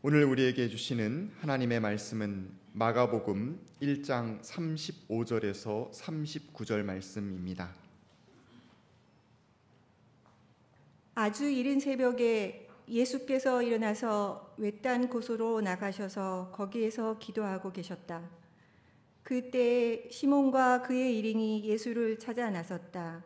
[0.00, 7.74] 오늘 우리에게 주시는 하나님의 말씀은 마가복음 1장 35절에서 39절 말씀입니다.
[11.16, 18.22] 아주 이른 새벽에 예수께서 일어나서 외딴 곳으로 나가셔서 거기에서 기도하고 계셨다.
[19.24, 23.24] 그때 시몬과 그의 일행이 예수를 찾아 나섰다.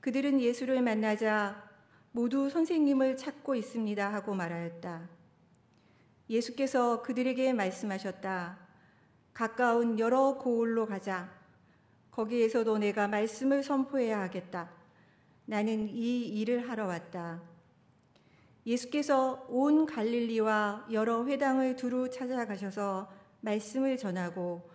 [0.00, 1.62] 그들은 예수를 만나자
[2.12, 5.17] 모두 선생님을 찾고 있습니다 하고 말하였다.
[6.30, 8.58] 예수께서 그들에게 말씀하셨다.
[9.32, 11.30] 가까운 여러 고을로 가자.
[12.10, 14.70] 거기에서도 내가 말씀을 선포해야 하겠다.
[15.44, 17.40] 나는 이 일을 하러 왔다.
[18.66, 23.10] 예수께서 온 갈릴리와 여러 회당을 두루 찾아가셔서
[23.40, 24.68] 말씀을 전하고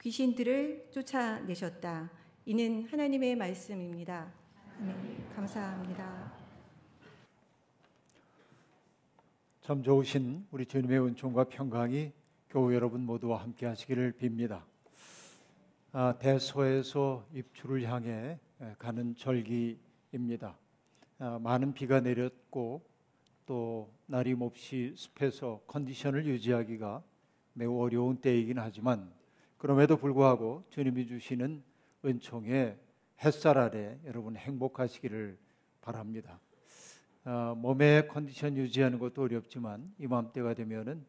[0.00, 2.10] 귀신들을 쫓아내셨다.
[2.46, 4.32] 이는 하나님의 말씀입니다.
[4.78, 4.94] 네,
[5.34, 6.39] 감사합니다.
[9.62, 12.12] 참 좋으신 우리 주님의 은총과 평강이
[12.48, 14.62] 교우 여러분 모두와 함께 하시기를 빕니다.
[15.92, 18.38] 아, 대소에서 입추를 향해
[18.78, 20.56] 가는 절기입니다.
[21.18, 22.82] 아, 많은 비가 내렸고
[23.44, 27.02] 또 날이 몹시 습해서 컨디션을 유지하기가
[27.52, 29.12] 매우 어려운 때이긴 하지만
[29.58, 31.62] 그럼에도 불구하고 주님이 주시는
[32.06, 32.78] 은총의
[33.22, 35.36] 햇살 아래 여러분 행복하시기를
[35.82, 36.40] 바랍니다.
[37.24, 41.04] 어, 몸의 컨디션 유지하는 것도 어렵지만 이맘때가 되면은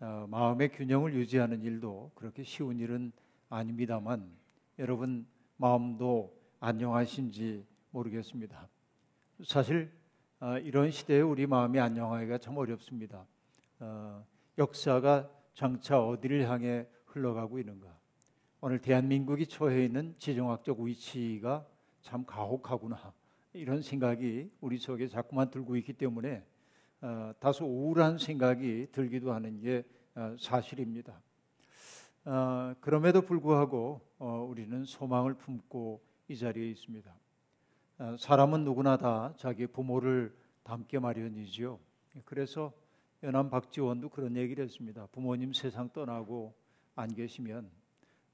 [0.00, 3.12] 어, 마음의 균형을 유지하는 일도 그렇게 쉬운 일은
[3.48, 4.28] 아닙니다만
[4.80, 5.24] 여러분
[5.56, 8.68] 마음도 안녕하신지 모르겠습니다.
[9.44, 9.92] 사실
[10.40, 13.24] 어, 이런 시대에 우리 마음이 안녕하기가 참 어렵습니다.
[13.78, 14.26] 어,
[14.58, 17.86] 역사가 장차 어디를 향해 흘러가고 있는가?
[18.60, 21.64] 오늘 대한민국이 처해 있는 지정학적 위치가
[22.00, 23.12] 참 가혹하구나.
[23.54, 26.42] 이런 생각이 우리 속에 자꾸만 들고 있기 때문에
[27.02, 31.20] 어, 다소 우울한 생각이 들기도 하는 게 어, 사실입니다.
[32.24, 37.14] 어, 그럼에도 불구하고 어, 우리는 소망을 품고 이 자리에 있습니다.
[37.98, 41.78] 어, 사람은 누구나 다 자기 부모를 닮게 마련이지요.
[42.24, 42.72] 그래서
[43.22, 45.06] 연암 박지원도 그런 얘기를 했습니다.
[45.12, 46.54] 부모님 세상 떠나고
[46.94, 47.70] 안 계시면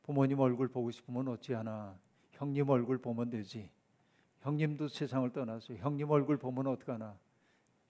[0.02, 1.98] 부모님 얼굴 보고 싶으면 어찌하나
[2.30, 3.70] 형님 얼굴 보면 되지.
[4.40, 7.16] 형님도 세상을 떠나서 형님 얼굴 보면 어떡하나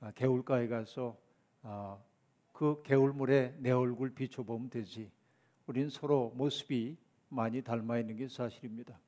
[0.01, 1.17] 아, 개울가에 가서
[1.63, 1.99] 아,
[2.53, 5.11] 그 개울물에 내 얼굴 비춰보면 되지.
[5.67, 6.97] 우린 서로 모습이
[7.29, 8.99] 많이 닮아 있는 게 사실입니다.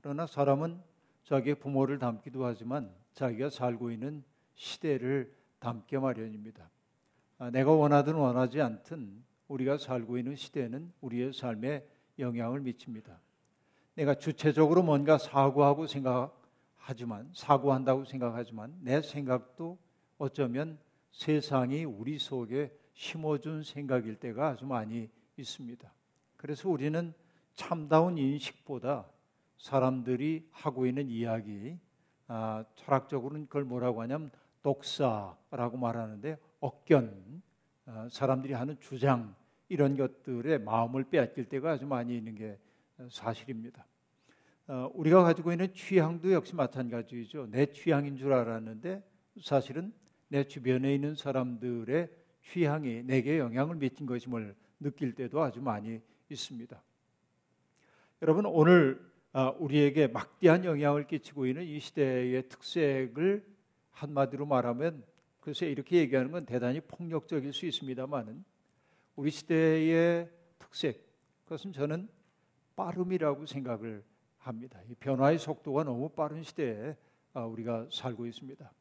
[0.00, 0.80] 그러나 사람은
[1.24, 4.22] 자기 부모를 닮기도 하지만 자기가 살고 있는
[4.54, 6.68] 시대를 닮게 마련입니다.
[7.38, 11.86] 아, 내가 원하든 원하지 않든 우리가 살고 있는 시대는 우리의 삶에
[12.18, 13.18] 영향을 미칩니다.
[13.94, 16.41] 내가 주체적으로 뭔가 사고하고 생각
[16.84, 19.78] 하지만 사고한다고 생각하지만 내 생각도
[20.18, 20.78] 어쩌면
[21.12, 25.90] 세상이 우리 속에 심어준 생각일 때가 아주 많이 있습니다.
[26.36, 27.14] 그래서 우리는
[27.54, 29.06] 참다운 인식보다
[29.58, 31.78] 사람들이 하고 있는 이야기,
[32.26, 34.32] 아, 철학적으로는 그걸 뭐라고 하냐면
[34.62, 37.42] 독사라고 말하는데 억견,
[37.86, 39.36] 아, 사람들이 하는 주장
[39.68, 42.58] 이런 것들의 마음을 빼앗길 때가 아주 많이 있는 게
[43.08, 43.86] 사실입니다.
[44.68, 47.48] 어, 우리가 가지고 있는 취향도 역시 마찬가지죠.
[47.50, 49.02] 내 취향인 줄 알았는데
[49.42, 49.92] 사실은
[50.28, 52.10] 내 주변에 있는 사람들의
[52.44, 56.82] 취향이 내게 영향을 미친 것임을 느낄 때도 아주 많이 있습니다.
[58.22, 63.44] 여러분 오늘 아, 우리에게 막대한 영향을 끼치고 있는 이 시대의 특색을
[63.90, 65.02] 한마디로 말하면
[65.40, 68.44] 글쎄 이렇게 얘기하는 건 대단히 폭력적일 수 있습니다만은
[69.16, 71.04] 우리 시대의 특색
[71.44, 72.08] 그것은 저는
[72.76, 74.04] 빠름이라고 생각을
[74.42, 74.80] 합니다.
[74.88, 76.96] 이 변화의 속도가 너무 빠른 시대에
[77.32, 78.72] 아, 우리가 살고 있습니다.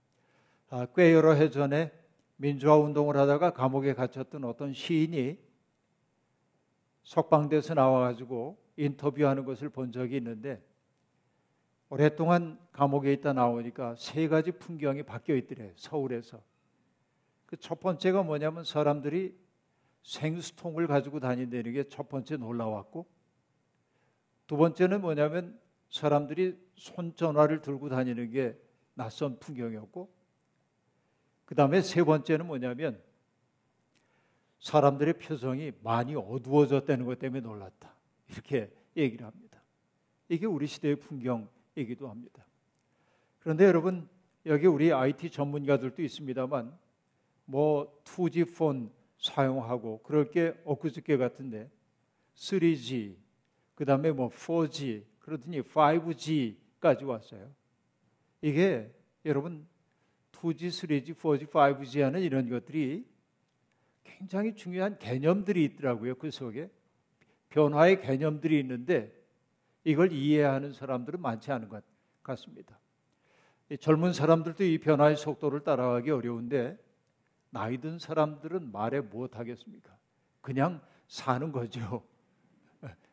[0.69, 1.91] 아, 꽤 여러 해 전에
[2.38, 5.38] 민주화 운동을 하다가 감옥에 갇혔던 어떤 시인이
[7.03, 10.61] 석방돼서 나와가지고 인터뷰하는 것을 본 적이 있는데
[11.89, 16.41] 오랫동안 감옥에 있다 나오니까 세 가지 풍경이 바뀌어 있더래 서울에서
[17.45, 19.38] 그 첫 번째가 뭐냐면 사람들이
[20.03, 23.06] 생수통을 가지고 다닌다는 게 첫 번째 놀라웠고
[24.51, 25.57] 두 번째는 뭐냐면
[25.89, 28.59] 사람들이 손전화를 들고 다니는 게
[28.95, 30.13] 낯선 풍경이었고
[31.45, 33.01] 그 다음에 세 번째는 뭐냐면
[34.59, 37.95] 사람들의 표정이 많이 어두워졌다는 것 때문에 놀랐다.
[38.27, 39.63] 이렇게 얘기를 합니다.
[40.27, 42.45] 이게 우리 시대의 풍경이기도 합니다.
[43.39, 44.09] 그런데 여러분
[44.45, 46.77] 여기 우리 IT 전문가들도 있습니다만
[47.45, 51.71] 뭐 2G 폰 사용하고 그럴 게 엊그저께 같은데
[52.36, 53.31] 3G
[53.75, 57.50] 그 다음에 뭐 4G, 그러더니 5G까지 왔어요.
[58.41, 58.91] 이게
[59.25, 59.68] 여러분
[60.31, 63.06] 2G, 3G, 4G, 5G 하는 이런 것들이
[64.03, 66.15] 굉장히 중요한 개념들이 있더라고요.
[66.15, 66.69] 그 속에
[67.50, 69.13] 변화의 개념들이 있는데
[69.83, 71.83] 이걸 이해하는 사람들은 많지 않은 것
[72.24, 72.79] 같습니다.
[73.79, 76.77] 젊은 사람들도 이 변화의 속도를 따라가기 어려운데
[77.50, 79.95] 나이 든 사람들은 말해 무엇 하겠습니까?
[80.41, 82.06] 그냥 사는 거죠.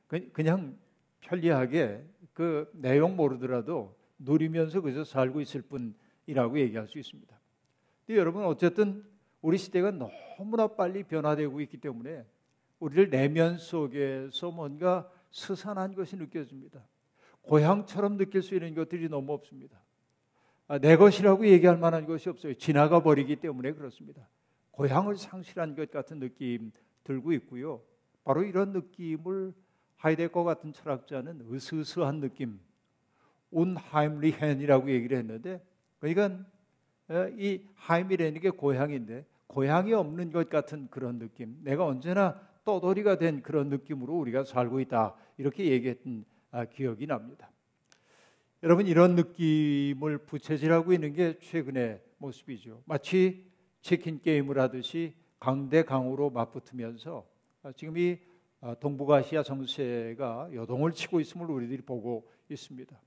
[0.08, 0.78] 그냥
[1.20, 7.38] 편리하게 그 내용 모르더라도 누리면서 그저 살고 있을 뿐이라고 얘기할 수 있습니다.
[8.06, 9.04] 근데 여러분 어쨌든
[9.42, 12.24] 우리 시대가 너무나 빨리 변화되고 있기 때문에
[12.80, 16.82] 우리를 내면 속에서 뭔가 스산한 것이 느껴집니다.
[17.42, 19.80] 고향처럼 느낄 수 있는 것들이 너무 없습니다.
[20.66, 22.54] 아, 내 것이라고 얘기할 만한 것이 없어요.
[22.54, 24.28] 지나가 버리기 때문에 그렇습니다.
[24.72, 26.72] 고향을 상실한 것 같은 느낌
[27.04, 27.82] 들고 있고요.
[28.24, 29.54] 바로 이런 느낌을
[29.98, 32.58] 하이데거 같은 철학자는 으스스한 느낌,
[33.50, 35.62] 운하임리헨이라고 얘기를 했는데,
[35.98, 36.44] 그러니까
[37.36, 43.68] 이 하임이라는 게 고향인데 고향이 없는 것 같은 그런 느낌, 내가 언제나 떠돌이가 된 그런
[43.70, 47.50] 느낌으로 우리가 살고 있다 이렇게 얘기했던 아, 기억이 납니다.
[48.62, 52.82] 여러분 이런 느낌을 부채질하고 있는 게 최근의 모습이죠.
[52.84, 53.50] 마치
[53.80, 57.26] 치킨 게임을 하듯이 강대 강으로 맞붙으면서
[57.62, 58.37] 아, 지금 이 아,
[58.80, 62.98] 동북아시아 정세가 여동을 치고 있음을 우리들이 보고 있습니다.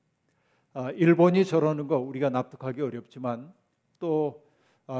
[0.95, 3.53] 일본이 저러는 거 우리가 납득하기 어렵지만
[3.99, 4.43] 또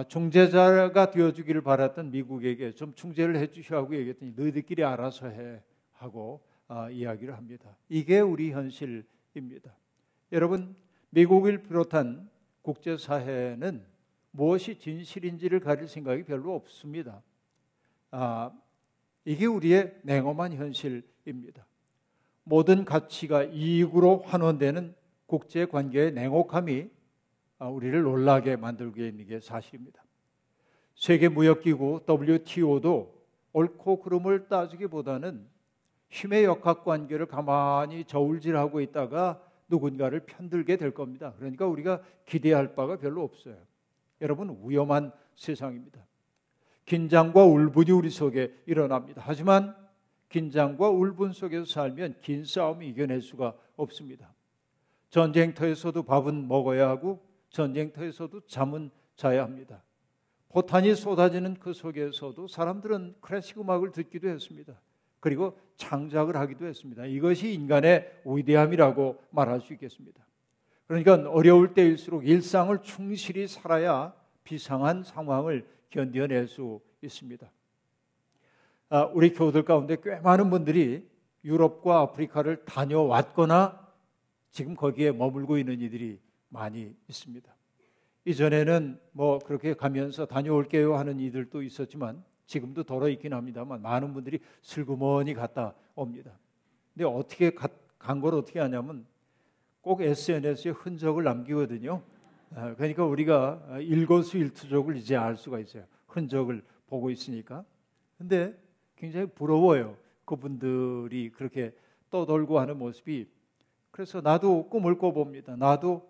[0.08, 5.62] 중재자가 되어주기를 바랐던 미국에게 좀 중재를 해주셔 하고 얘기했더니 너희들끼리 알아서 해
[5.94, 6.42] 하고
[6.92, 7.78] 이야기를 합니다.
[7.88, 9.76] 이게 우리 현실입니다.
[10.32, 10.76] 여러분
[11.10, 12.30] 미국을 비롯한
[12.62, 13.86] 국제사회는
[14.32, 17.22] 무엇이 진실인지를 가릴 생각이 별로 없습니다.
[18.12, 18.52] 아,
[19.26, 21.66] 이게 우리의 냉엄한 현실입니다.
[22.44, 24.96] 모든 가치가 이익으로 환원되는
[25.28, 26.90] 국제 관계의 냉혹함이
[27.60, 30.04] 아, 우리를 놀라게 만들고 있는 게 사실입니다.
[30.96, 33.22] 세계 무역기구 WTO도
[33.54, 35.48] 옳고 그름을 따지기보다는
[36.10, 41.34] 힘의 역학 관계를 가만히 저울질하고 있다가 누군가를 편들게 될 겁니다.
[41.38, 43.56] 그러니까 우리가 기대할 바가 별로 없어요.
[44.20, 46.06] 여러분 위험한 세상입니다.
[46.92, 49.22] 긴장과 울분이 우리 속에 일어납니다.
[49.26, 49.74] 하지만
[50.28, 54.34] 긴장과 울분 속에서 살면 긴 싸움이 이겨낼 수가 없습니다.
[55.10, 59.82] 전쟁터에서도 밥은 먹어야 하고 전쟁터에서도 잠은 자야 합니다.
[60.50, 64.78] 포탄이 쏟아지는 그 속에서도 사람들은 클래식 음악을 듣기도 했습니다.
[65.22, 67.06] 그리고 창작을 하기도 했습니다.
[67.06, 70.28] 이것이 인간의 위대함이라고 말할 수 있겠습니다.
[70.88, 77.52] 그러니까 어려울 때일수록 일상을 충실히 살아야 비상한 상황을 견뎌낼 수 있습니다.
[78.90, 81.08] 아, 우리 교우들 가운데 꽤 많은 분들이
[81.44, 83.80] 유럽과 아프리카를 다녀왔거나
[84.50, 87.56] 지금 거기에 머물고 있는 이들이 많이 있습니다.
[88.26, 95.34] 이전에는 뭐 그렇게 가면서 다녀올게요 하는 이들도 있었지만 지금도 덜어 있긴 합니다만 많은 분들이 슬그머니
[95.34, 96.32] 갔다 옵니다.
[96.94, 99.06] 근데 어떻게 간 걸 어떻게 하냐면
[99.82, 102.02] 꼭 SNS에 흔적을 남기거든요.
[102.54, 105.86] 아, 그러니까 우리가 일거수일투족을 이제 알 수가 있어요.
[106.08, 107.64] 흔적을 보고 있으니까.
[108.18, 108.54] 근데
[108.98, 109.98] 굉장히 부러워요.
[110.26, 111.74] 그분들이 그렇게
[112.10, 113.28] 떠돌고 하는 모습이.
[113.90, 115.56] 그래서 나도 꿈을 꿔봅니다.
[115.56, 116.10] 나도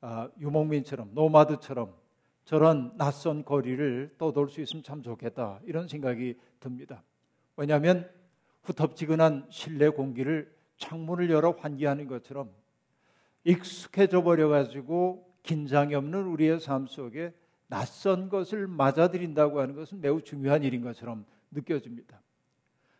[0.00, 1.92] 아, 유목민처럼 노마드처럼
[2.44, 7.02] 저런 낯선 거리를 떠돌 수 있으면 참 좋겠다 이런 생각이 듭니다.
[7.56, 8.10] 왜냐하면
[8.62, 12.50] 후텁지근한 실내 공기를 창문을 열어 환기하는 것처럼
[13.44, 17.32] 익숙해져 버려 가지고 긴장이 없는 우리의 삶 속에
[17.66, 22.20] 낯선 것을 맞아들인다고 하는 것은 매우 중요한 일인 것처럼 느껴집니다.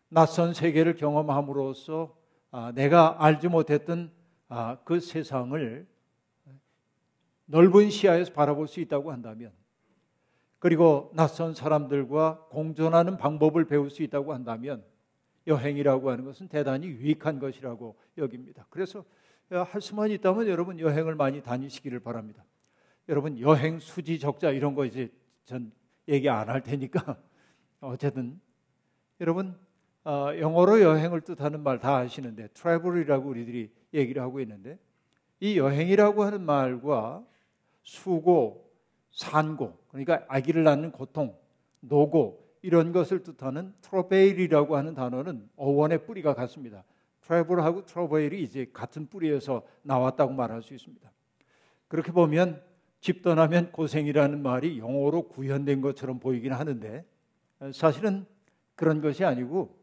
[0.08, 2.16] 낯선 세계를 경험함으로써
[2.52, 4.10] 아, 내가 알지 못했던
[4.48, 5.86] 아, 그 세상을
[7.46, 9.52] 넓은 시야에서 바라볼 수 있다고 한다면
[10.60, 14.84] 그리고 낯선 사람들과 공존하는 방법을 배울 수 있다고 한다면
[15.46, 18.66] 여행이라고 하는 것은 대단히 유익한 것이라고 여깁니다.
[18.70, 19.04] 그래서
[19.50, 22.44] 할 수만 있다면 여러분 여행을 많이 다니시기를 바랍니다.
[23.08, 25.10] 여러분 여행 수지 적자 이런 거 이제
[25.44, 25.72] 전
[26.08, 27.20] 얘기 안 할 테니까
[27.80, 28.40] 어쨌든
[29.20, 29.58] 여러분
[30.04, 34.78] 어, 영어로 여행을 뜻하는 말 다 아시는데 트래블이라고 우리들이 얘기를 하고 있는데
[35.40, 37.24] 이 여행이라고 하는 말과
[37.82, 38.70] 수고,
[39.10, 41.34] 산고, 그러니까 아기를 낳는 고통,
[41.80, 46.84] 노고 이런 것을 뜻하는 트로베일이라고 하는 단어는 어원의 뿌리가 같습니다.
[47.30, 51.08] 트래블하고 트로베일이 이제 같은 뿌리에서 나왔다고 말할 수 있습니다.
[51.86, 52.60] 그렇게 보면
[53.00, 57.04] 집 떠나면 고생이라는 말이 영어로 구현된 것처럼 보이긴 하는데
[57.72, 58.26] 사실은
[58.74, 59.78] 그런 것이 아니고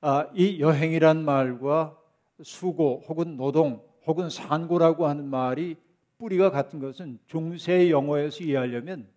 [0.00, 1.98] 아, 이 여행이란 말과
[2.42, 5.76] 수고 혹은 노동 혹은 산고라고 하는 말이
[6.16, 9.08] 뿌리가 같은 것은 중세 영어에서 이해하려면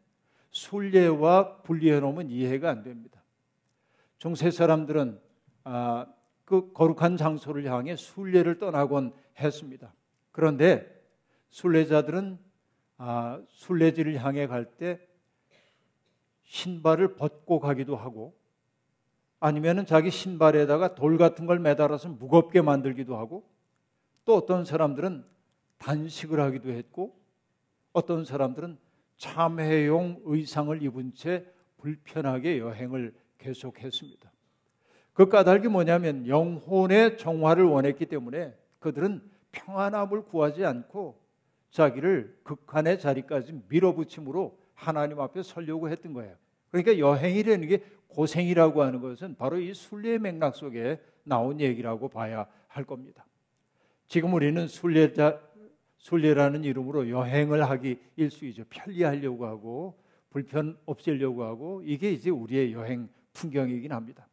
[0.51, 3.23] 순례와 분리해 놓으면 이해가 안 됩니다.
[4.17, 5.19] 중세 사람들은
[5.63, 6.05] 아,
[6.47, 9.93] 그 거룩한 장소를 향해 순례를 떠나곤 했습니다.
[10.31, 10.89] 그런데
[11.49, 12.39] 순례자들은
[12.99, 15.05] 아, 순례지를 향해 갈 때
[16.43, 18.33] 신발을 벗고 가기도 하고
[19.41, 23.43] 아니면은 자기 신발에다가 돌 같은 걸 매달아서 무겁게 만들기도 하고
[24.23, 25.25] 또 어떤 사람들은
[25.79, 27.19] 단식을 하기도 했고
[27.91, 28.77] 어떤 사람들은
[29.17, 34.31] 참회용 의상을 입은 채 불편하게 여행을 계속했습니다.
[35.17, 39.19] 그 까닭이 뭐냐면 영혼의 정화를 원했기 때문에 그들은
[39.51, 41.19] 평안함을 구하지 않고
[41.71, 46.35] 자기를 극한의 자리까지 밀어붙임으로 하나님 앞에 서려고 했던 거예요.
[46.69, 52.83] 그러니까 여행이라는 게 고생이라고 하는 것은 바로 이 순례의 맥락 속에 나온 얘기라고 봐야 할
[52.83, 53.25] 겁니다.
[54.07, 55.41] 지금 우리는 순례자
[55.97, 58.65] 순례라는 이름으로 여행을 하기 일수이죠.
[58.69, 64.27] 편리하려고 하고 불편 없애려고 하고 이게 이제 우리의 여행 풍경이긴 합니다.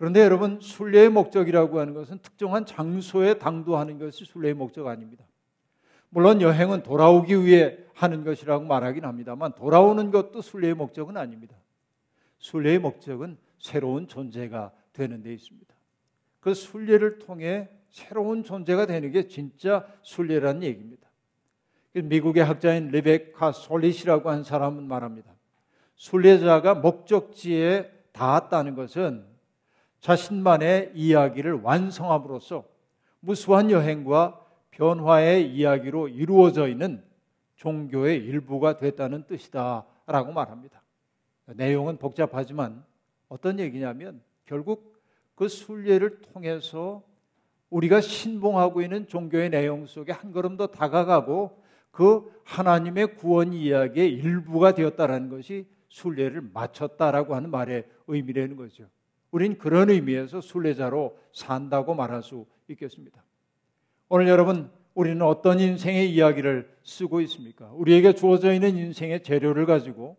[0.00, 5.26] 그런데 여러분 순례의 목적이라고 하는 것은 특정한 장소에 당도하는 것이 순례의 목적 아닙니다.
[6.08, 11.54] 물론 여행은 돌아오기 위해 하는 것이라고 말하긴 합니다만 돌아오는 것도 순례의 목적은 아닙니다.
[12.38, 15.74] 순례의 목적은 새로운 존재가 되는 데 있습니다.
[16.40, 21.10] 그 순례를 통해 새로운 존재가 되는 게 진짜 순례라는 얘기입니다.
[21.92, 25.30] 미국의 학자인 리베카 솔릿이라고 한 사람은 말합니다.
[25.96, 29.28] 순례자가 목적지에 닿았다는 것은
[30.00, 32.64] 자신만의 이야기를 완성함으로써
[33.20, 34.40] 무수한 여행과
[34.70, 37.02] 변화의 이야기로 이루어져 있는
[37.56, 40.82] 종교의 일부가 됐다는 뜻이다라고 말합니다.
[41.46, 42.82] 내용은 복잡하지만
[43.28, 44.98] 어떤 얘기냐면 결국
[45.34, 47.02] 그 순례를 통해서
[47.68, 54.72] 우리가 신봉하고 있는 종교의 내용 속에 한 걸음 더 다가가고 그 하나님의 구원 이야기의 일부가
[54.74, 58.88] 되었다라는 것이 순례를 마쳤다라고 하는 말의 의미라는 거죠.
[59.30, 63.22] 우린 그런 의미에서 순례자로 산다고 말할 수 있겠습니다.
[64.08, 67.70] 오늘 여러분 우리는 어떤 인생의 이야기를 쓰고 있습니까?
[67.72, 70.16] 우리에게 주어져 있는 인생의 재료를 가지고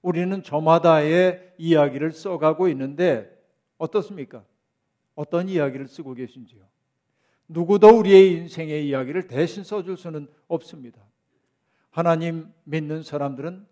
[0.00, 3.30] 우리는 저마다의 이야기를 써가고 있는데
[3.78, 4.44] 어떻습니까?
[5.14, 6.62] 어떤 이야기를 쓰고 계신지요?
[7.48, 11.00] 누구도 우리의 인생의 이야기를 대신 써줄 수는 없습니다.
[11.90, 13.66] 하나님 믿는 사람들은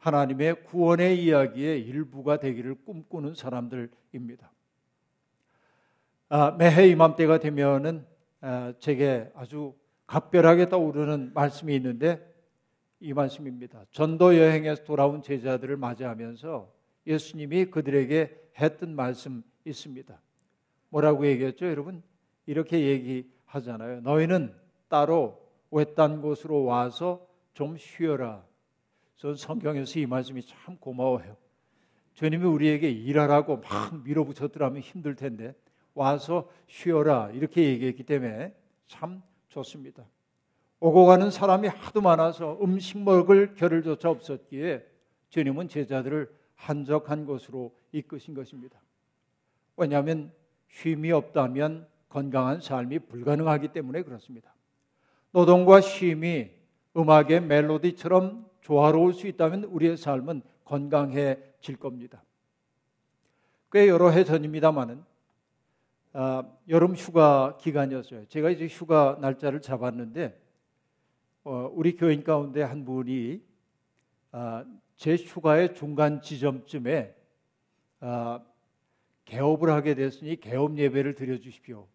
[0.00, 4.50] 하나님의 구원의 이야기의 일부가 되기를 꿈꾸는 사람들입니다.
[6.30, 8.06] 아, 매해 이맘때가 되면은
[8.40, 9.74] 아, 제게 아주
[10.06, 12.26] 각별하게 떠오르는 말씀이 있는데
[12.98, 13.84] 이 말씀입니다.
[13.92, 16.72] 전도 여행에서 돌아온 제자들을 맞이하면서
[17.06, 20.18] 예수님이 그들에게 했던 말씀 있습니다.
[20.88, 22.02] 뭐라고 얘기했죠, 여러분?
[22.46, 24.00] 이렇게 얘기하잖아요.
[24.00, 24.54] 너희는
[24.88, 25.40] 따로
[25.70, 28.49] 외딴 곳으로 와서 좀 쉬어라.
[29.20, 31.36] 전 성경에서 이 말씀이 참 고마워요.
[32.14, 35.54] 주님이 우리에게 일하라고 막 밀어붙였더라면 힘들 텐데
[35.92, 38.54] 와서 쉬어라 이렇게 얘기했기 때문에
[38.86, 40.06] 참 좋습니다.
[40.80, 44.86] 오고 가는 사람이 하도 많아서 음식 먹을 겨를조차 없었기에
[45.28, 48.80] 주님은 제자들을 한적한 곳으로 이끄신 것입니다.
[49.76, 50.32] 왜냐하면
[50.68, 54.54] 쉼이 없다면 건강한 삶이 불가능하기 때문에 그렇습니다.
[55.32, 56.52] 노동과 쉼이
[56.96, 62.22] 음악의 멜로디처럼 조화로울 수 있다면 우리의 삶은 건강해질 겁니다.
[63.72, 65.02] 꽤 여러 해 전입니다만은
[66.12, 68.26] 아, 여름 휴가 기간이었어요.
[68.26, 70.40] 제가 이제 휴가 날짜를 잡았는데
[71.44, 73.40] 어, 우리 교인 가운데 한 분이
[74.32, 74.64] 아,
[74.96, 77.14] 제 휴가의 중간 지점쯤에
[78.00, 78.40] 아,
[79.24, 81.86] 개업을 하게 됐으니 개업 예배를 드려 주십시오.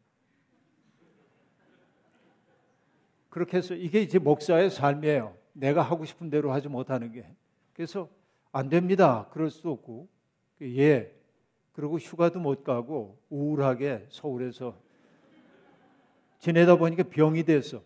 [3.29, 5.35] 그렇게 해서 이게 이제 목사의 삶이에요.
[5.55, 7.25] 내가 하고 싶은 대로 하지 못하는 게.
[7.73, 8.09] 그래서
[8.51, 9.27] 안 됩니다.
[9.31, 10.07] 그럴 수 없고.
[10.61, 11.13] 예.
[11.71, 14.77] 그리고 휴가도 못 가고 우울하게 서울에서
[16.39, 17.81] 지내다 보니까 병이 됐어.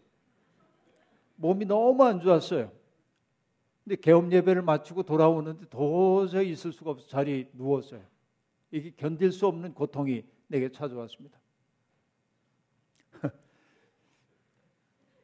[1.36, 2.72] 몸이 너무 안 좋았어요.
[3.84, 8.02] 근데 개업 예배를 마치고 돌아오는데 도저히 있을 수가 없어 자리에 누웠어요.
[8.72, 11.39] 이게 견딜 수 없는 고통이 내게 찾아왔습니다.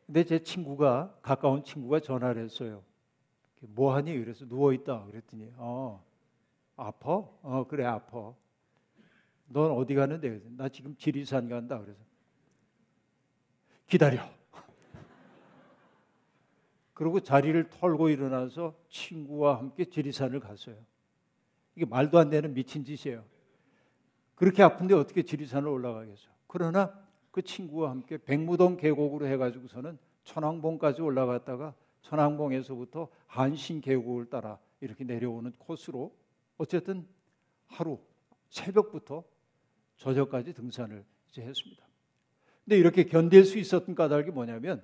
[0.05, 2.83] 근데 제 친구가 가까운 친구가 전화를 했어요.
[3.62, 4.17] 뭐 하니?
[4.17, 5.05] 그래서 누워 있다.
[5.05, 6.03] 그랬더니 어
[6.77, 7.27] 아파?
[7.41, 8.33] 어 그래 아파.
[9.47, 10.29] 넌 어디 가는데?
[10.29, 11.79] 그래서 나 지금 지리산 간다.
[11.79, 12.00] 그래서
[13.88, 14.21] 기다려.
[16.93, 20.75] 그리고 자리를 털고 일어나서 친구와 함께 지리산을 갔어요.
[21.75, 23.24] 이게 말도 안 되는 미친 짓이에요.
[24.35, 26.33] 그렇게 아픈데 어떻게 지리산을 올라가겠어요?
[26.47, 27.04] 그러나
[27.36, 36.15] 그 친구와 함께 백무동 계곡으로 해가지고서는 천왕봉까지 올라갔다가 천왕봉에서부터 한신 계곡을 따라 이렇게 내려오는 코스로
[36.58, 37.06] 어쨌든
[37.68, 38.00] 하루
[38.48, 39.25] 새벽부터
[39.98, 41.86] 저녁까지 등산을 이제 했습니다.
[42.63, 44.82] 근데 이렇게 견딜 수 있었던 까닭이 뭐냐면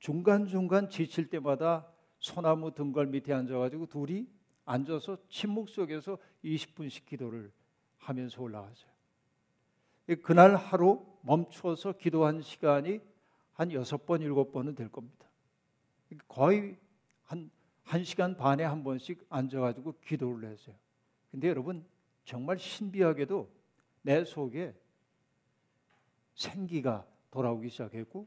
[0.00, 1.86] 중간중간 지칠 때마다
[2.18, 4.26] 소나무 등걸 밑에 앉아가지고 둘이
[4.64, 7.52] 앉아서 침묵 속에서 20분씩 기도를
[7.98, 8.90] 하면서 올라갔어요.
[10.24, 13.00] 그날 하루 멈추어서 기도한 시간이
[13.52, 15.26] 한 여섯 번, 일곱 번은 될 겁니다.
[16.28, 16.76] 거의
[17.24, 17.50] 한,
[17.82, 20.74] 한 시간 반에 한 번씩 앉아가지고 기도를 했어요.
[21.30, 21.84] 근데 여러분,
[22.24, 23.48] 정말 신비하게도
[24.02, 24.74] 내 속에
[26.34, 28.26] 생기가 돌아오기 시작했고,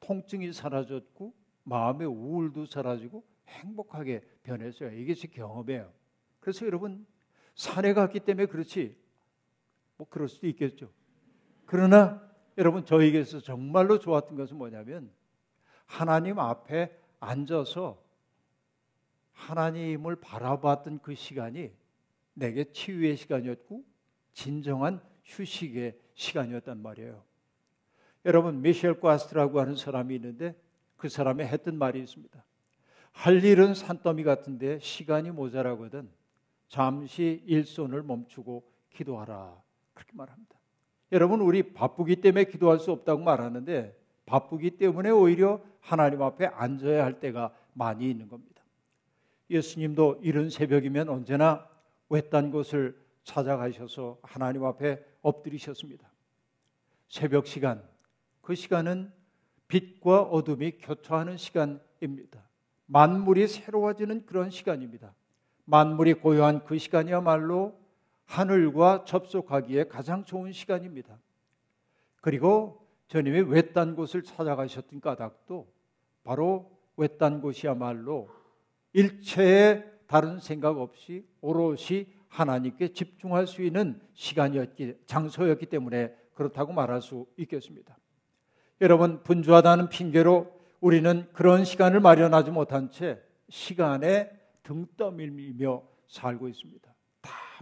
[0.00, 4.92] 통증이 사라졌고, 마음의 우울도 사라지고, 행복하게 변했어요.
[4.92, 5.92] 이게 제 경험이에요.
[6.40, 7.06] 그래서 여러분,
[7.54, 8.96] 산에 갔기 때문에 그렇지,
[9.96, 10.90] 뭐 그럴 수도 있겠죠.
[11.66, 12.22] 그러나
[12.56, 15.10] 여러분 저에게서 정말로 좋았던 것은 뭐냐면
[15.86, 18.02] 하나님 앞에 앉아서
[19.32, 21.72] 하나님을 바라봤던 그 시간이
[22.34, 23.84] 내게 치유의 시간이었고
[24.32, 27.22] 진정한 휴식의 시간이었단 말이에요.
[28.24, 30.58] 여러분 미셸 과스트라고 하는 사람이 있는데
[30.96, 32.44] 그 사람이 했던 말이 있습니다.
[33.12, 36.10] 할 일은 산더미 같은데 시간이 모자라거든
[36.68, 40.63] 잠시 일손을 멈추고 기도하라 그렇게 말합니다.
[41.14, 47.20] 여러분 우리 바쁘기 때문에 기도할 수 없다고 말하는데 바쁘기 때문에 오히려 하나님 앞에 앉아야 할
[47.20, 48.64] 때가 많이 있는 겁니다.
[49.48, 51.68] 예수님도 이른 새벽이면 언제나
[52.08, 56.10] 외딴 곳을 찾아가셔서 하나님 앞에 엎드리셨습니다.
[57.06, 57.80] 새벽 시간,
[58.40, 59.12] 그 시간은
[59.68, 62.42] 빛과 어둠이 교차하는 시간입니다.
[62.86, 65.14] 만물이 새로워지는 그런 시간입니다.
[65.64, 67.83] 만물이 고요한 그 시간이야말로
[68.26, 71.18] 하늘과 접속하기에 가장 좋은 시간입니다.
[72.20, 75.72] 그리고 주님이 외딴 곳을 찾아가셨던 까닭도
[76.24, 78.28] 바로 외딴 곳이야말로
[78.92, 87.26] 일체의 다른 생각 없이 오롯이 하나님께 집중할 수 있는 시간이었기 장소였기 때문에 그렇다고 말할 수
[87.36, 87.96] 있겠습니다.
[88.80, 94.30] 여러분 분주하다는 핑계로 우리는 그런 시간을 마련하지 못한 채 시간에
[94.62, 96.93] 등 떠밀며 살고 있습니다.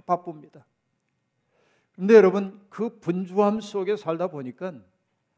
[0.00, 0.64] 바쁩니다.
[1.94, 4.74] 근데 여러분 그 분주함 속에 살다 보니까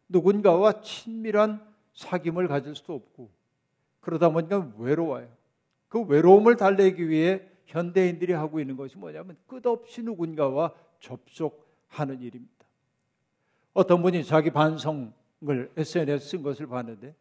[0.08, 1.60] 누군가와 친밀한
[1.94, 3.30] 사귐을 가질 수도 없고
[4.00, 5.28] 그러다 보니까 외로워요.
[5.88, 12.52] 그 외로움을 달래기 위해 현대인들이 하고 있는 것이 뭐냐면 끝없이 누군가와 접촉하는 일입니다.
[13.72, 15.12] 어떤 분이 자기 반성을
[15.76, 17.14] SNS 쓴 것을 봤는데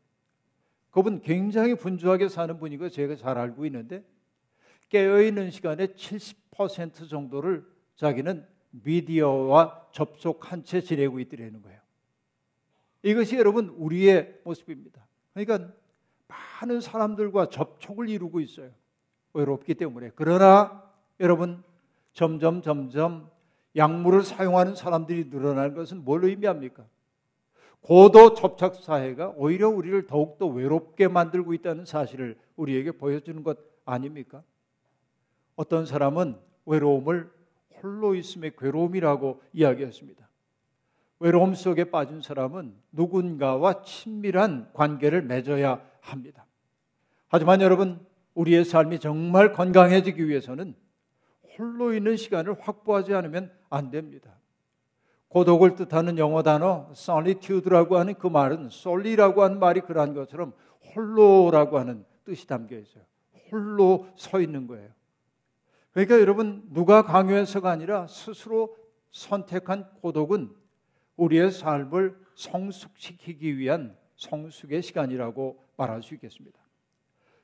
[0.92, 4.04] 그분 굉장히 분주하게 사는 분이고 제가 잘 알고 있는데
[4.90, 6.43] 깨어 있는 시간의 70%
[7.08, 11.80] 정도를 자기는 미디어와 접촉한 채 지내고 있더라는 거예요.
[13.04, 15.06] 이것이 여러분 우리의 모습입니다.
[15.34, 15.72] 그러니까
[16.28, 18.72] 많은 사람들과 접촉을 이루고 있어요.
[19.34, 20.12] 외롭기 때문에.
[20.16, 20.84] 그러나
[21.20, 21.64] 여러분
[22.14, 23.30] 점점 점점
[23.76, 26.86] 약물을 사용하는 사람들이 늘어나는 것은 뭘 의미합니까?
[27.82, 34.44] 고도 접촉 사회가 오히려 우리를 더욱더 외롭게 만들고 있다는 사실을 우리에게 보여주는 것 아닙니까?
[35.56, 37.32] 어떤 사람은 외로움을
[37.82, 40.28] 홀로 있음의 괴로움이라고 이야기했습니다.
[41.20, 46.46] 외로움 속에 빠진 사람은 누군가와 친밀한 관계를 맺어야 합니다.
[47.28, 50.76] 하지만 여러분, 우리의 삶이 정말 건강해지기 위해서는
[51.58, 54.38] 홀로 있는 시간을 확보하지 않으면 안 됩니다.
[55.30, 60.54] 고독을 뜻하는 영어 단어 solitude라고 하는 그 말은 sol이라고 하는 말이 그러한 것처럼
[60.96, 63.04] 홀로라고 하는 뜻이 담겨 있어요.
[63.52, 64.90] 홀로 서 있는 거예요.
[65.94, 68.76] 그러니까 여러분 누가 강요해서가 아니라 스스로
[69.12, 70.52] 선택한 고독은
[71.18, 76.60] 우리의 삶을 성숙시키기 위한 성숙의 시간이라고 말할 수 있겠습니다.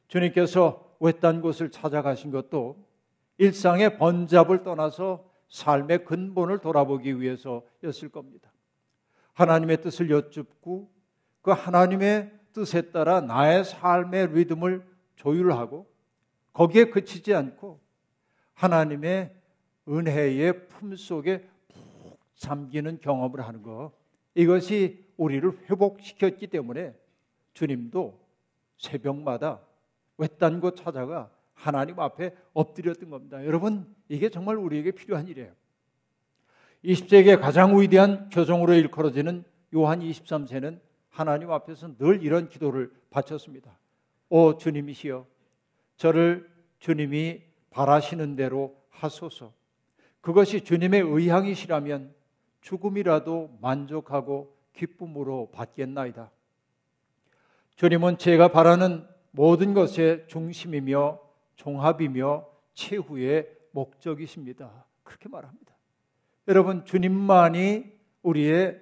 [0.08, 2.84] 주님께서 외딴 곳을 찾아가신 것도
[3.38, 8.52] 일상의 번잡을 떠나서 삶의 근본을 돌아보기 위해서였을 겁니다.
[9.34, 10.92] 하나님의 뜻을 여쭙고
[11.42, 14.86] 그 하나님의 뜻에 따라 나의 삶의 리듬을
[15.16, 15.88] 조율하고
[16.54, 17.80] 거기에 그치지 않고
[18.60, 19.34] 하나님의
[19.88, 23.94] 은혜의 품 속에 푹 잠기는 경험을 하는 것.
[24.36, 26.94] 이것이 우리를 회복시켰기 때문에
[27.54, 28.20] 주님도
[28.78, 29.62] 새벽마다
[30.18, 33.46] 외딴 곳 찾아가 하나님 앞에 엎드렸던 겁니다.
[33.46, 35.54] 여러분, 이게 정말 우리에게 필요한 일이에요.
[36.84, 43.78] 20세기의 가장 위대한 교정으로 일컬어지는 요한 23세는 하나님 앞에서 늘 이런 기도를 바쳤습니다.
[44.30, 45.26] 오 주님이시여,
[45.96, 49.54] 저를 주님이 바라시는 대로 하소서.
[50.22, 52.14] 그것이 주님의 의향이시라면
[52.62, 56.32] 죽음이라도 만족하고 기쁨으로 받겠나이다.
[57.76, 61.20] 주님은 제가 바라는 모든 것의 중심이며
[61.56, 64.86] 종합이며 최후의 목적이십니다.
[65.04, 65.74] 그렇게 말합니다.
[66.48, 67.86] 여러분, 주님만이
[68.24, 68.82] 우리의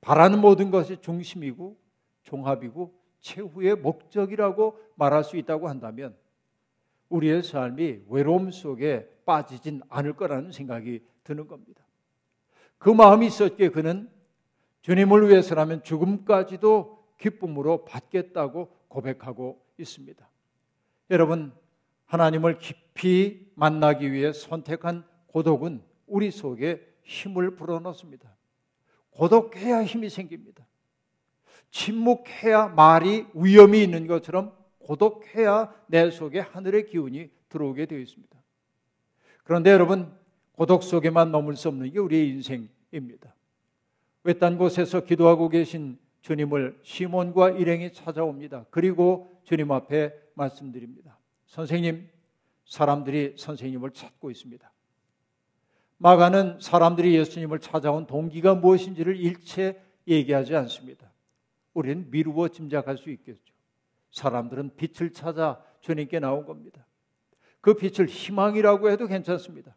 [0.00, 1.76] 바라는 모든 것이 중심이고
[2.22, 6.16] 종합이고 최후의 목적이라고 말할 수 있다고 한다면
[7.08, 11.84] 우리의 삶이 외로움 속에 빠지진 않을 거라는 생각이 드는 겁니다.
[12.78, 14.10] 그 마음이 있었기에 그는
[14.82, 20.28] 주님을 위해서라면 죽음까지도 기쁨으로 받겠다고 고백하고 있습니다.
[21.10, 21.52] 여러분,
[22.06, 28.36] 하나님을 깊이 만나기 위해 선택한 고독은 우리 속에 힘을 불어넣습니다.
[29.10, 30.66] 고독해야 힘이 생깁니다.
[31.70, 34.56] 침묵해야 말이 위험이 있는 것처럼
[34.86, 38.36] 고독해야 내 속에 하늘의 기운이 들어오게 되어 있습니다.
[39.42, 40.12] 그런데 여러분,
[40.52, 43.34] 고독 속에만 머물 수 없는 게 우리의 인생입니다.
[44.22, 48.66] 외딴 곳에서 기도하고 계신 주님을 시몬과 일행이 찾아옵니다.
[48.70, 51.18] 그리고 주님 앞에 말씀드립니다.
[51.46, 52.08] 선생님,
[52.64, 54.72] 사람들이 선생님을 찾고 있습니다.
[55.98, 61.10] 마가는 사람들이 예수님을 찾아온 동기가 무엇인지를 일체 얘기하지 않습니다.
[61.74, 63.55] 우리는 미루어 짐작할 수 있겠죠.
[64.16, 66.86] 사람들은 빛을 찾아 주님께 나온 겁니다.
[67.60, 69.76] 그 빛을 희망이라고 해도 괜찮습니다.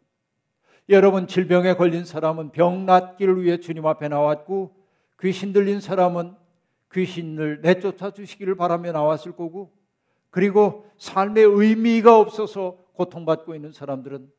[0.88, 4.74] 여러분 질병에 걸린 사람은 병 낫기를 위해 주님 앞에 나왔고
[5.20, 6.34] 귀신 들린 사람은
[6.92, 9.72] 귀신을 내쫓아 주시기를 바라며 나왔을 거고
[10.30, 14.32] 그리고 삶의 의미가 없어서 고통받고 있는 사람들은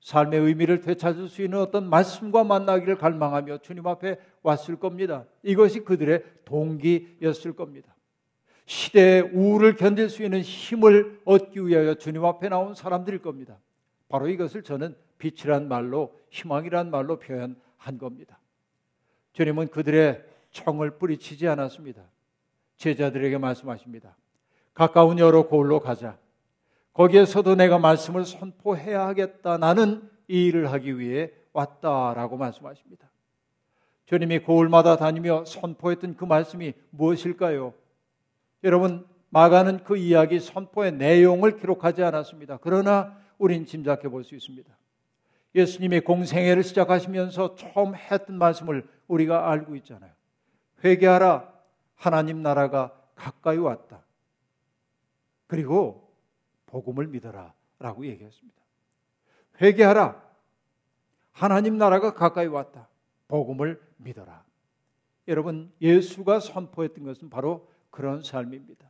[0.00, 5.24] 삶의 의미를 되찾을 수 있는 어떤 말씀과 만나기를 갈망하며 주님 앞에 왔을 겁니다.
[5.44, 7.95] 이것이 그들의 동기였을 겁니다.
[8.66, 13.58] 시대의 우울을 견딜 수 있는 힘을 얻기 위하여 주님 앞에 나온 사람들일 겁니다.
[14.08, 18.38] 바로 이것을 저는 빛이란 말로 희망이란 말로 표현한 겁니다.
[19.32, 22.02] 주님은 그들의 청을 뿌리치지 않았습니다.
[22.76, 24.16] 제자들에게 말씀하십니다.
[24.74, 26.18] 가까운 여러 고을로 가자.
[26.92, 29.58] 거기에서도 내가 말씀을 선포해야 하겠다.
[29.58, 33.08] 나는 이 일을 하기 위해 왔다라고 말씀하십니다.
[34.06, 37.74] 주님이 고을마다 다니며 선포했던 그 말씀이 무엇일까요?
[38.64, 42.58] 여러분, 마가는 그 이야기 선포의 내용을 기록하지 않았습니다.
[42.62, 44.76] 그러나 우린 짐작해 볼 수 있습니다.
[45.54, 50.12] 예수님이 공생애를 시작하시면서 처음 했던 말씀을 우리가 알고 있잖아요.
[50.84, 51.52] 회개하라.
[51.94, 54.04] 하나님 나라가 가까이 왔다.
[55.46, 56.12] 그리고
[56.66, 58.60] 복음을 믿어라 라고 얘기했습니다.
[59.62, 60.22] 회개하라.
[61.32, 62.88] 하나님 나라가 가까이 왔다.
[63.28, 64.44] 복음을 믿어라.
[65.28, 68.86] 여러분, 예수가 선포했던 것은 바로 그런 삶입니다.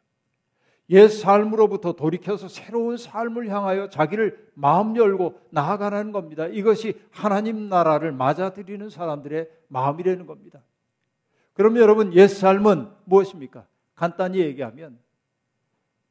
[0.91, 6.47] 옛 삶으로부터 돌이켜서 새로운 삶을 향하여 자기를 마음 열고 나아가는 겁니다.
[6.47, 10.61] 이것이 하나님 나라를 맞아들이는 사람들의 마음이라는 겁니다.
[11.55, 13.65] 그러면 여러분, 옛 삶은 무엇입니까?
[13.95, 14.99] 간단히 얘기하면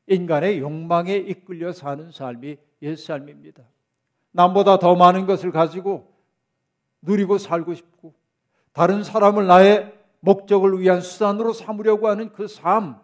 [0.07, 3.61] 인간의 욕망에 이끌려 사는 삶이 옛 삶입니다.
[4.31, 6.13] 남보다 더 많은 것을 가지고
[7.01, 8.13] 누리고 살고 싶고
[8.71, 9.93] 다른 사람을 나의
[10.25, 12.97] 목적을 위한 수단으로 삼으려고 하는 그 삶.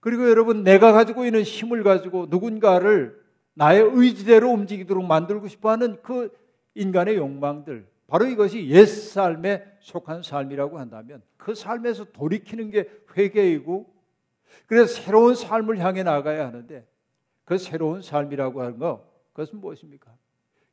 [0.00, 3.20] 그리고 여러분 내가 가지고 있는 힘을 가지고 누군가를
[3.54, 6.30] 나의 의지대로 움직이도록 만들고 싶어 하는 그
[6.74, 7.86] 인간의 욕망들.
[8.06, 13.92] 바로 이것이 옛 삶에 속한 삶이라고 한다면 그 삶에서 돌이키는 게 회개이고
[14.66, 16.86] 그래서 새로운 삶을 향해 나가야 하는데
[17.44, 20.12] 그 새로운 삶이라고 하는 거 그것은 무엇입니까?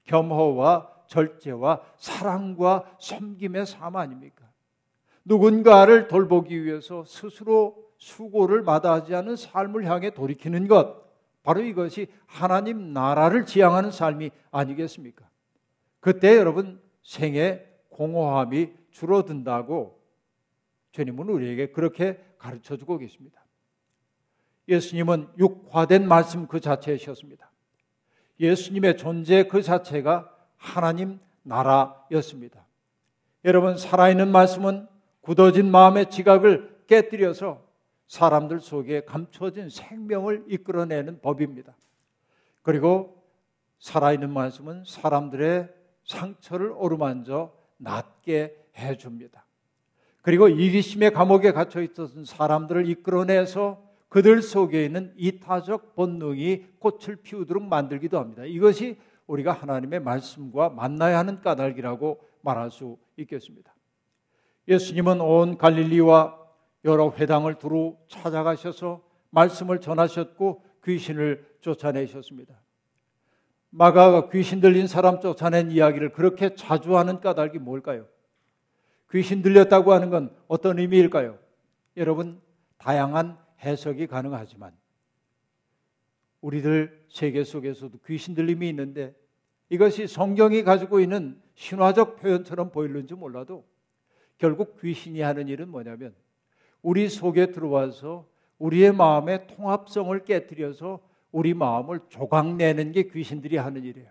[0.04, 4.39] 겸허와 절제와 사랑과 섬김의 삶 아닙니까?
[5.30, 11.08] 누군가를 돌보기 위해서 스스로 수고를 마다하지 않은 삶을 향해 돌이키는 것
[11.44, 15.30] 바로 이것이 하나님 나라를 지향하는 삶이 아니겠습니까?
[16.00, 20.00] 그때 여러분 생의 공허함이 줄어든다고
[20.92, 23.46] 주님은 우리에게 그렇게 가르쳐 주고 계십니다.
[24.68, 27.52] 예수님은 육화된 말씀 그 자체이셨습니다.
[28.40, 32.66] 예수님의 존재 그 자체가 하나님 나라였습니다.
[33.46, 34.88] 여러분, 살아있는 말씀은
[35.22, 37.62] 굳어진 마음의 지각을 깨뜨려서
[38.08, 41.76] 사람들 속에 감춰진 생명을 이끌어내는 법입니다.
[42.62, 43.24] 그리고
[43.80, 45.70] 살아있는 말씀은 사람들의
[46.04, 49.46] 상처를 어루만져 낫게 해줍니다.
[50.22, 58.18] 그리고 이기심의 감옥에 갇혀 있었던 사람들을 이끌어내서 그들 속에 있는 이타적 본능이 꽃을 피우도록 만들기도
[58.18, 58.44] 합니다.
[58.44, 63.74] 이것이 우리가 하나님의 말씀과 만나야 하는 까닭이라고 말할 수 있겠습니다.
[64.70, 66.38] 예수님은 온 갈릴리와
[66.86, 69.02] 여러 회당을 두루 찾아가셔서
[69.32, 72.62] 말씀을 전하셨고 귀신을 쫓아내셨습니다.
[73.72, 78.08] 마가가 귀신 들린 사람 쫓아낸 이야기를 그렇게 자주 하는 까닭이 뭘까요?
[79.12, 81.38] 귀신 들렸다고 하는 건 어떤 의미일까요?
[81.98, 82.40] 여러분,
[82.78, 84.72] 다양한 해석이 가능하지만
[86.42, 89.14] 우리들 세계 속에서도 귀신 들림이 있는데
[89.70, 93.66] 이것이 성경이 가지고 있는 신화적 표현처럼 보일는지 몰라도
[94.40, 96.16] 결국 귀신이 하는 일은 뭐냐면
[96.82, 98.26] 우리 속에 들어와서
[98.58, 101.00] 우리의 마음의 통합성을 깨뜨려서
[101.32, 104.10] 우리 마음을 조각내는 게 귀신들이 하는 일이에요.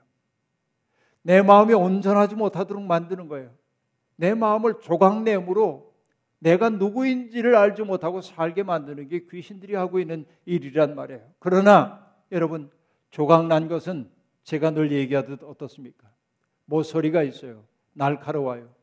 [1.23, 3.51] 내 마음이 온전하지 못하도록 만드는 거예요.
[4.17, 5.93] 내 마음을 조각내므로
[6.39, 11.23] 내가 누구인지를 알지 못하고 살게 만드는 게 귀신들이 하고 있는 일이란 말이에요.
[11.39, 12.71] 그러나 여러분
[13.11, 14.11] 조각난 것은
[14.45, 16.09] 제가 늘 얘기하듯 어떻습니까?
[16.67, 17.65] 모서리가 있어요.
[17.95, 18.78] 날카로워요.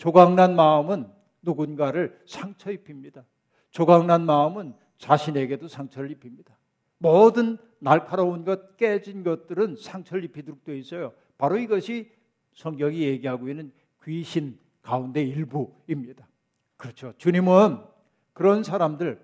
[0.00, 3.22] 조각난 마음은 누군가를 상처 입힙니다.
[3.70, 6.56] 조각난 마음은 자신에게도 상처를 입힙니다.
[6.96, 11.12] 모든 날카로운 것, 깨진 것들은 상처를 입히도록 되어 있어요.
[11.36, 12.10] 바로 이것이
[12.54, 16.26] 성경이 얘기하고 있는 귀신 가운데 일부입니다.
[16.78, 17.12] 그렇죠.
[17.18, 17.80] 주님은
[18.32, 19.20] 그런 사람들,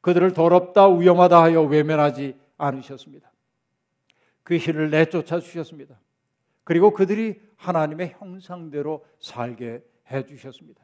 [0.00, 3.30] 그들을 더럽다, 위험하다 하여 외면하지 않으셨습니다.
[4.48, 5.96] 귀신을 내쫓아 주셨습니다.
[6.64, 10.80] 그리고 그들이 하나님의 형상대로 살게 해 주셨습니다.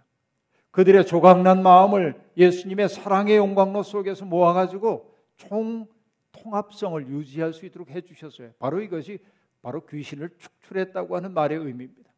[0.70, 5.86] 그들의 조각난 마음을 예수님의 사랑의 영광로 속에서 모아가지고 총
[6.32, 8.52] 통합성을 유지할 수 있도록 해 주셨어요.
[8.58, 9.18] 바로 이것이
[9.62, 12.10] 바로 귀신을 축출했다고 하는 말의 의미입니다.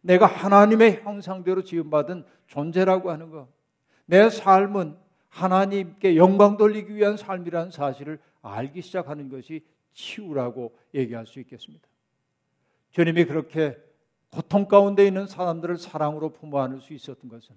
[0.00, 3.48] 내가 하나님의 형상대로 지음받은 존재라고 하는 것.
[4.06, 4.96] 내 삶은
[5.28, 11.86] 하나님께 영광 돌리기 위한 삶이라는 사실을 알기 시작하는 것이 치유라고 얘기할 수 있겠습니다.
[12.92, 13.76] 주님이 그렇게
[14.30, 17.56] 고통 가운데 있는 사람들을 사랑으로 품어 안을 수 있었던 것은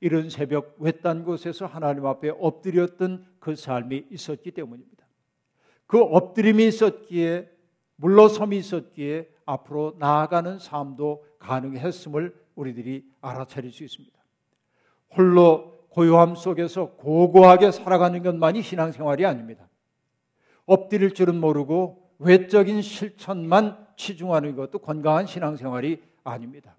[0.00, 5.06] 이른 새벽 외딴 곳에서 하나님 앞에 엎드렸던 그 삶이 있었기 때문입니다.
[5.86, 7.50] 그 엎드림이 있었기에
[7.96, 14.18] 물러섬이 있었기에 앞으로 나아가는 삶도 가능했음을 우리들이 알아차릴 수 있습니다.
[15.16, 19.68] 홀로 고요함 속에서 고고하게 살아가는 것만이 신앙생활이 아닙니다.
[20.66, 26.76] 엎드릴 줄은 모르고 외적인 실천만 치중하는 것도 건강한 신앙생활이 아닙니다.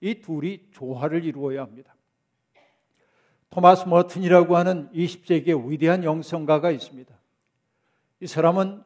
[0.00, 1.94] 이 둘이 조화를 이루어야 합니다.
[3.50, 7.14] 토마스 머튼이라고 하는 20세기의 위대한 영성가가 있습니다.
[8.20, 8.82] 이 사람은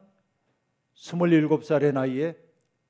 [0.95, 2.37] 27살의 나이에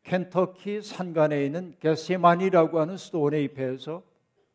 [0.03, 4.03] 켄터키 산간에 있는 게세만이라고 하는 수도원에 입회해서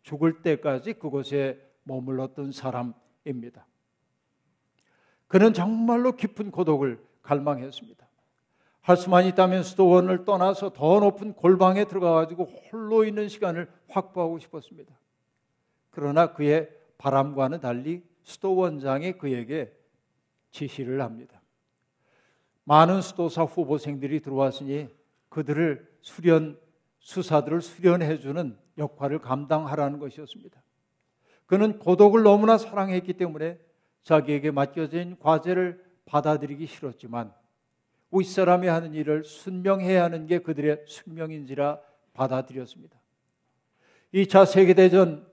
[0.03, 3.67] 죽을 때까지 그곳에 머물렀던 사람입니다.
[5.27, 8.08] 그는 정말로 깊은 고독을 갈망했습니다.
[8.83, 14.99] 할 수만 있다면 수도원을 떠나서 더 높은 골방에 들어가가지고 홀로 있는 시간을 확보하고 싶었습니다.
[15.91, 19.73] 그러나 그의 바람과는 달리 수도원장이 그에게
[20.51, 21.41] 지시를 합니다.
[22.65, 24.89] 많은 수도사 후보생들이 들어왔으니
[25.29, 26.59] 그들을 수련
[27.01, 30.63] 수사들을 수련해 주는 역할을 감당하라는 것이었습니다.
[31.47, 33.59] 그는 고독을 너무나 사랑했기 때문에
[34.03, 37.33] 자기에게 맡겨진 과제를 받아들이기 싫었지만
[38.11, 41.81] 윗사람이 하는 일을 순명해야 하는 게 그들의 숙명인지라
[42.15, 42.99] 받아들였습니다.
[44.15, 45.27] 2차 세계대전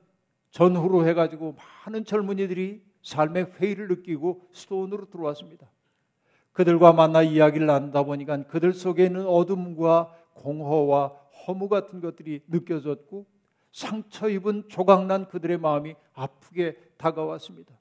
[0.51, 5.69] 전후로 해가지고 많은 젊은이들이 삶의 회의를 느끼고 수도원으로 들어왔습니다.
[6.51, 11.07] 그들과 만나 이야기를 나누다 보니까 그들 속에 있는 어둠과 공허와
[11.45, 13.25] 허무 같은 것들이 느껴졌고
[13.71, 17.73] 상처 입은 조각난 그들의 마음이 아프게 다가왔습니다.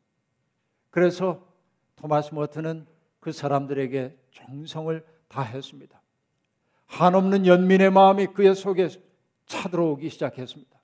[0.91, 1.47] 그래서
[1.97, 2.87] 토마스 머트는
[3.21, 6.01] 그 사람들에게 정성을 다했습니다.
[6.87, 8.89] 한없는 연민의 마음이 그의 속에
[9.47, 10.79] 차들어오기 시작했습니다.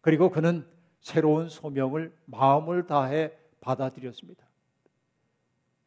[0.00, 0.66] 그리고 그는
[1.00, 4.46] 새로운 소명을 마음을 다해 받아들였습니다.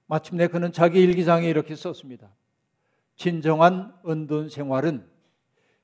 [0.08, 2.30] 마침내 그는 자기 일기장에 이렇게 썼습니다.
[3.15, 5.08] 진정한 은둔 생활은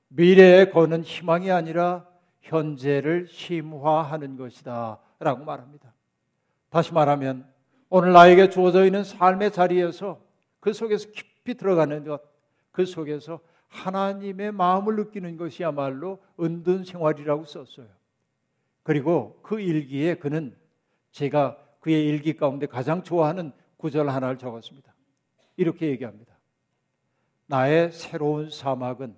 [0.07, 2.07] 미래에 거는 희망이 아니라
[2.41, 4.99] 현재를 심화하는 것이다.
[5.19, 5.93] 라고 말합니다.
[6.69, 7.47] 다시 말하면
[7.89, 10.24] 오늘 나에게 주어져 있는 삶의 자리에서
[10.65, 12.23] 그 속에서 깊이 들어가는 것,
[12.71, 17.85] 그 속에서 하나님의 마음을 느끼는 것이야말로 은둔 생활이라고 썼어요.
[18.81, 20.57] 그리고 그 일기에 그는
[21.11, 24.91] 제가 그의 일기 가운데 가장 좋아하는 구절 하나를 적었습니다.
[25.55, 26.33] 이렇게 얘기합니다.
[27.45, 29.15] 나의 새로운 사막은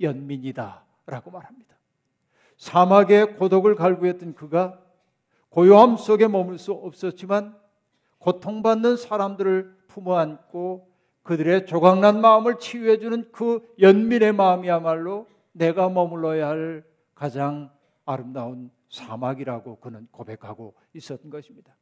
[0.00, 0.84] 연민이다.
[1.06, 1.76] 라고 말합니다.
[2.56, 4.82] 사막의 고독을 갈구했던 그가
[5.50, 7.56] 고요함 속에 머물 수 없었지만
[8.18, 10.88] 고통받는 사람들을 품어 안고
[11.22, 17.70] 그들의 조각난 마음을 치유해 주는 그 연민의 마음이야말로 내가 머물러야 할 가장
[18.04, 21.74] 아름다운 사막이라고 그는 고백하고 있었던 것입니다.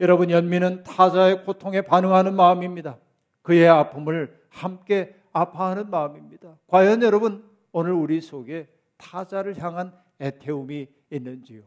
[0.00, 2.98] 여러분 연민은 타자의 고통에 반응하는 마음입니다.
[3.42, 6.56] 그의 아픔을 함께 아파하는 마음입니다.
[6.66, 11.62] 과연 여러분 오늘 우리 속에 타자를 향한 애태움이 있는지요?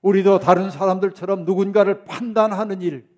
[0.00, 3.15] 우리도 다른 사람들처럼 누군가를 판단하는 일,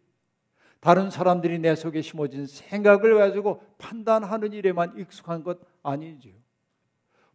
[0.81, 6.35] 다른 사람들이 내 속에 심어진 생각을 가지고 판단하는 일에만 익숙한 것 아니지요.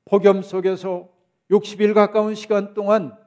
[0.06, 1.10] 폭염 속에서
[1.52, 3.18] 60일 가까운 시간 동안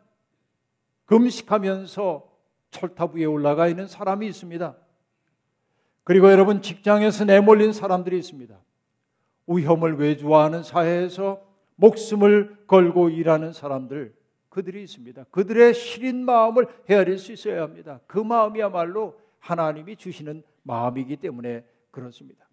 [1.07, 2.29] 금식하면서
[2.71, 4.77] 철탑 위에 올라가 있는 사람이 있습니다.
[6.05, 8.59] 그리고 여러분 직장에서 내몰린 사람들이 있습니다.
[9.49, 11.43] 위험을 외주화하는 사회에서
[11.77, 14.15] 목숨을 걸고 일하는 사람들
[14.49, 15.25] 그들이 있습니다.
[15.31, 18.01] 그들의 시린 마음을 헤아릴 수 있어야 합니다.
[18.07, 22.47] 그 마음이야말로 하나님이 주시는 마음이기 때문에 그렇습니다.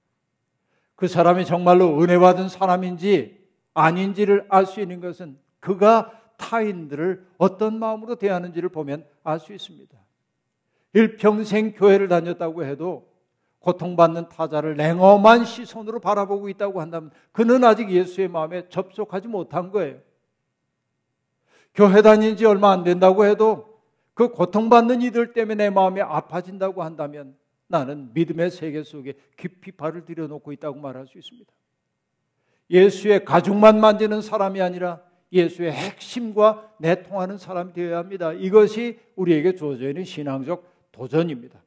[0.95, 8.15] 그 사람이 정말로 은혜 받은 사람인지 아닌지를 알 수 있는 것은 그가 타인들을 어떤 마음으로
[8.15, 9.97] 대하는지를 보면 알 수 있습니다.
[10.93, 13.11] 일평생 교회를 다녔다고 해도
[13.59, 19.97] 고통받는 타자를 냉엄한 시선으로 바라보고 있다고 한다면 그는 아직 예수의 마음에 접속하지 못한 거예요.
[21.73, 23.72] 교회 다닌 지 얼마 안 된다고 해도
[24.13, 27.35] 그 고통받는 이들 때문에 내 마음이 아파진다고 한다면
[27.67, 31.51] 나는 믿음의 세계 속에 깊이 발을 들여놓고 있다고 말할 수 있습니다.
[32.69, 38.31] 예수의 가죽만 만지는 사람이 아니라 예수의 핵심과 내통하는 사람이 되어야 합니다.
[38.33, 41.59] 이것이 우리에게 주어져 있는 신앙적 도전입니다.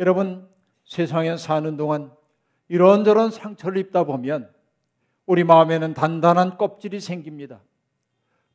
[0.00, 0.48] 여러분,
[0.84, 2.10] 세상에 사는 동안
[2.68, 4.50] 이런저런 상처를 입다 보면
[5.26, 7.60] 우리 마음에는 단단한 껍질이 생깁니다.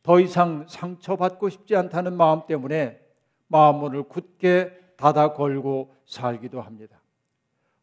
[0.04, 3.00] 더 이상 상처받고 싶지 않다는 마음 때문에
[3.48, 7.00] 마음문을 굳게 닫아 걸고 살기도 합니다.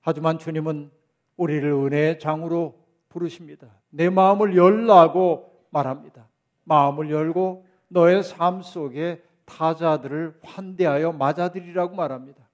[0.01, 0.91] 하지만 주님은
[1.37, 3.69] 우리를 은혜의 장으로 부르십니다.
[3.91, 6.29] 내 마음을 열라고 말합니다.
[6.65, 12.47] 마음을 열고 너의 삶 속에 타자들을 환대하여 맞아들이라고 말합니다.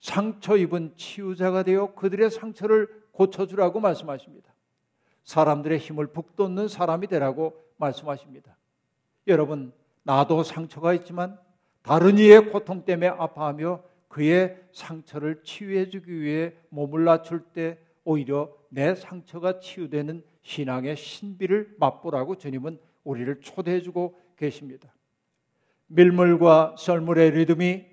[0.00, 4.52] 상처 입은 치유자가 되어 그들의 상처를 고쳐주라고 말씀하십니다.
[5.24, 8.57] 사람들의 힘을 북돋는 사람이 되라고 말씀하십니다.
[9.28, 11.38] 여러분, 나도 상처가 있지만
[11.82, 18.94] 다른 이의 고통 때문에 아파하며 그의 상처를 치유해 주기 위해 몸을 낮출 때 오히려 내
[18.94, 24.92] 상처가 치유되는 신앙의 신비를 맛보라고 주님은 우리를 초대해 주고 계십니다.
[25.88, 27.84] 밀물과 썰물의 리듬이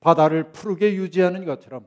[0.00, 1.86] 바다를 푸르게 유지하는 것처럼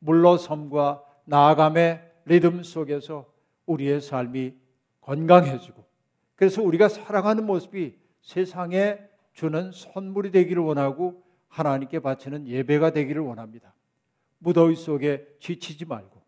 [0.00, 3.26] 물러섬과 나아감의 리듬 속에서
[3.66, 4.54] 우리의 삶이
[5.00, 5.84] 건강해지고
[6.34, 8.98] 그래서 우리가 살아가는 모습이 세상에
[9.32, 13.74] 주는 선물이 되기를 원하고 하나님께 바치는 예배가 되기를 원합니다.
[14.38, 16.20] 무더위 속에 지치지 말고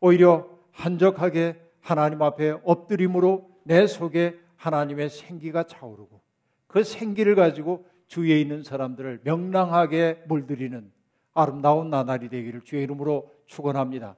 [0.00, 6.20] 오히려 한적하게 하나님 앞에 엎드림으로 내 속에 하나님의 생기가 차오르고
[6.66, 10.90] 그 생기를 가지고 주위에 있는 사람들을 명랑하게 물들이는
[11.34, 14.16] 아름다운 나날이 되기를 주의 이름으로 축원합니다.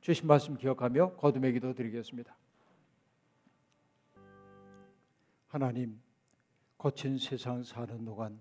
[0.00, 2.34] 주신 말씀 기억하며 거듭의 기도 드리겠습니다.
[5.50, 6.00] 하나님,
[6.78, 8.40] 거친 세상 사는 동안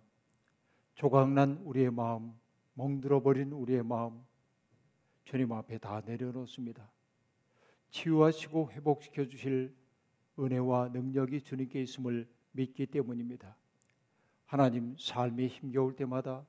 [0.93, 2.35] 조각난 우리의 마음,
[2.75, 4.23] 멍들어 버린 우리의 마음,
[5.23, 6.87] 주님 앞에 다 내려놓습니다.
[7.89, 9.75] 치유하시고 회복시켜 주실
[10.37, 13.57] 은혜와 능력이 주님께 있음을 믿기 때문입니다.
[14.45, 16.45] 하나님 삶이 힘겨울 때마다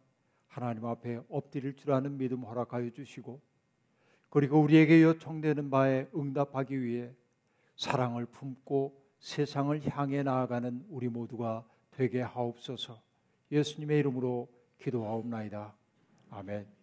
[0.46, 3.40] 하나님 앞에 엎드릴 줄 아는 믿음 허락하여 주시고
[4.28, 7.14] 그리고 우리에게 요청되는 바에 응답하기 위해
[7.76, 13.00] 사랑을 품고 세상을 향해 나아가는 우리 모두가 되게 하옵소서.
[13.52, 15.74] 예수님의 이름으로 기도하옵나이다.
[16.30, 16.79] 아멘.